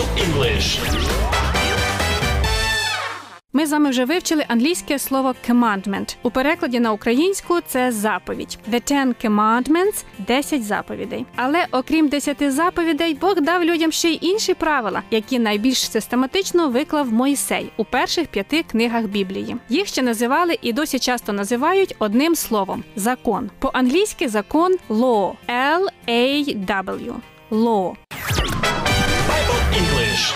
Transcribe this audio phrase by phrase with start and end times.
[0.00, 0.80] Bible English.
[3.52, 6.16] Ми з вами вже вивчили англійське слово commandment.
[6.22, 8.58] У перекладі на українську це заповідь.
[8.70, 11.26] The Ten Commandments– 10 заповідей.
[11.36, 17.12] Але окрім 10 заповідей, Бог дав людям ще й інші правила, які найбільш систематично виклав
[17.12, 19.56] Мойсей у перших п'яти книгах Біблії.
[19.68, 23.50] Їх ще називали і досі часто називають одним словом закон.
[23.58, 27.14] По-англійськи закон law– L-A-W–
[27.50, 27.94] law.
[29.72, 30.34] English.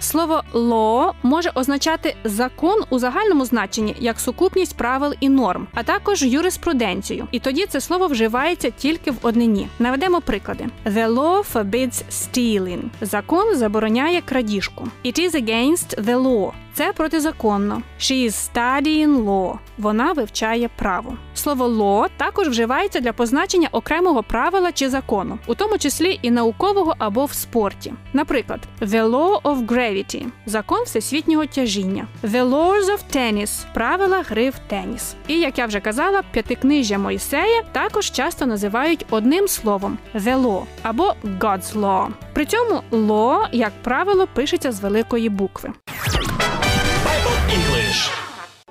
[0.00, 6.22] Слово law може означати закон у загальному значенні як сукупність правил і норм, а також
[6.22, 7.28] юриспруденцію.
[7.32, 9.68] І тоді це слово вживається тільки в однині.
[9.78, 12.82] Наведемо приклади: The law forbids stealing.
[13.00, 14.88] Закон забороняє крадіжку.
[15.04, 16.52] It is against the law.
[16.76, 17.82] Це протизаконно.
[17.98, 19.58] She is studying law.
[19.78, 21.16] Вона вивчає право.
[21.34, 26.94] Слово law також вживається для позначення окремого правила чи закону, у тому числі і наукового
[26.98, 27.94] або в спорті.
[28.12, 34.58] Наприклад, the law of gravity– закон всесвітнього тяжіння, the laws of tennis– правила гри в
[34.58, 35.14] теніс.
[35.28, 41.14] І як я вже казала, п'ятикнижжя Мойсея також часто називають одним словом the law або
[41.24, 42.08] God's law.
[42.32, 45.72] При цьому law, як правило, пишеться з великої букви.
[47.50, 48.10] English.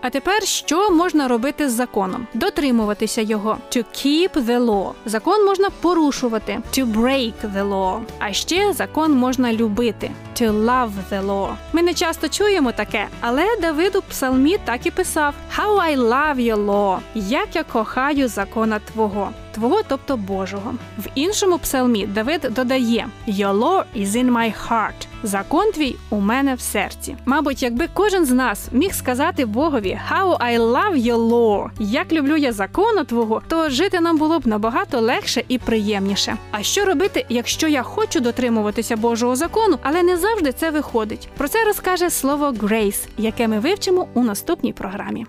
[0.02, 2.28] А тепер що можна робити з законом?
[2.34, 3.58] Дотримуватися його.
[3.72, 4.92] To keep the law.
[5.06, 6.60] Закон можна порушувати.
[6.72, 8.02] To break the law.
[8.20, 10.12] А ще закон можна любити.
[10.42, 11.56] To love the law.
[11.74, 16.36] Ми не часто чуємо таке, але Давид у псалмі так і писав: How I love
[16.36, 17.00] your law.
[17.16, 19.30] Як я кохаю закона Твого.
[19.52, 20.74] Твого, тобто Божого.
[20.98, 25.08] В іншому псалмі Давид додає: Your law is in my heart.
[25.24, 27.16] Закон твій у мене в серці.
[27.26, 32.36] Мабуть, якби кожен з нас міг сказати Богові How I love your law, як люблю
[32.38, 36.38] я закона твого, то жити нам було б набагато легше і приємніше.
[36.52, 41.30] А що робити, якщо я хочу дотримуватися Божого закону, але не завжди це виходить?
[41.38, 45.26] Про це розкаже слово grace, яке ми вивчимо у наступній програмі.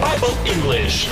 [0.00, 1.08] Bible English.